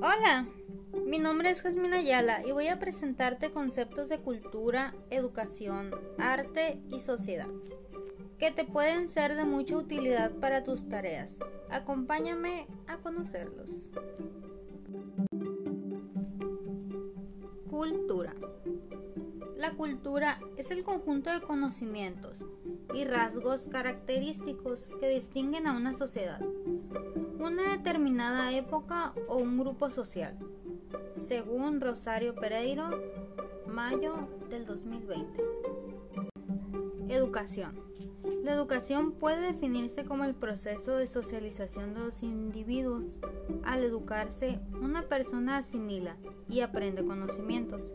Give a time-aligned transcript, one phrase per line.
[0.00, 0.46] Hola,
[1.06, 7.00] mi nombre es Jasmine Ayala y voy a presentarte conceptos de cultura, educación, arte y
[7.00, 7.48] sociedad
[8.38, 11.36] que te pueden ser de mucha utilidad para tus tareas.
[11.68, 13.68] Acompáñame a conocerlos.
[17.68, 18.34] Cultura.
[19.58, 22.42] La cultura es el conjunto de conocimientos
[22.94, 26.40] y rasgos característicos que distinguen a una sociedad
[27.38, 30.36] una determinada época o un grupo social,
[31.26, 32.90] según Rosario Pereiro,
[33.66, 35.42] mayo del 2020.
[37.08, 37.80] Educación.
[38.48, 43.18] La educación puede definirse como el proceso de socialización de los individuos.
[43.62, 46.16] Al educarse, una persona asimila
[46.48, 47.92] y aprende conocimientos.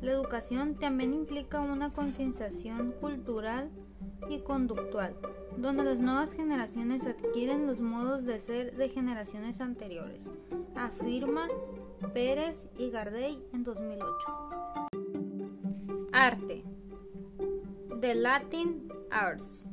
[0.00, 3.70] La educación también implica una concienciación cultural
[4.30, 5.14] y conductual
[5.58, 10.24] donde las nuevas generaciones adquieren los modos de ser de generaciones anteriores,
[10.76, 11.46] afirma
[12.14, 14.08] Pérez y Gardey en 2008.
[16.10, 16.64] Arte.
[18.00, 19.66] The Latin Arts.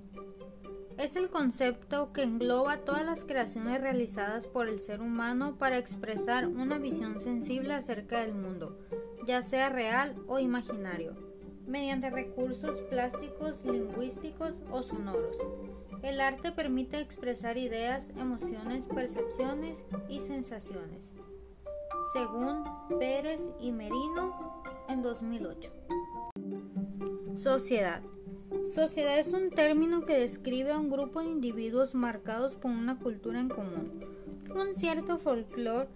[0.97, 6.47] Es el concepto que engloba todas las creaciones realizadas por el ser humano para expresar
[6.47, 8.79] una visión sensible acerca del mundo,
[9.25, 11.27] ya sea real o imaginario
[11.67, 15.35] mediante recursos plásticos, lingüísticos o sonoros.
[16.01, 21.11] El arte permite expresar ideas, emociones, percepciones y sensaciones,
[22.13, 22.63] según
[22.99, 25.71] Pérez y Merino en 2008.
[27.35, 28.01] Sociedad.
[28.73, 33.39] Sociedad es un término que describe a un grupo de individuos marcados por una cultura
[33.39, 34.03] en común,
[34.53, 35.87] un cierto folclore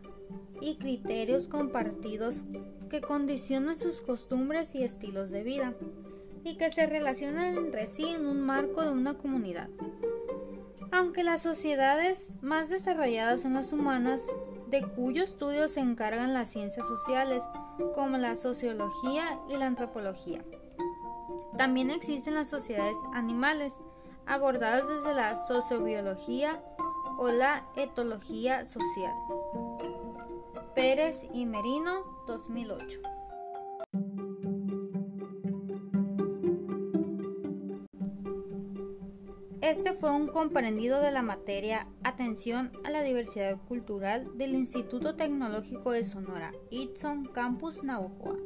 [0.61, 2.45] y criterios compartidos
[2.89, 5.73] que condicionan sus costumbres y estilos de vida
[6.45, 9.69] y que se relacionan entre sí en un marco de una comunidad.
[10.92, 14.22] Aunque las sociedades más desarrolladas son las humanas,
[14.69, 17.44] de cuyo estudio se encargan las ciencias sociales,
[17.95, 20.44] como la sociología y la antropología.
[21.58, 23.73] También existen las sociedades animales,
[24.26, 26.64] abordadas desde la sociobiología
[27.17, 29.14] o la etología social.
[30.73, 33.00] Pérez y Merino, 2008.
[39.61, 45.92] Este fue un comprendido de la materia Atención a la diversidad cultural del Instituto Tecnológico
[45.92, 48.38] de Sonora, Itson Campus Naujoa.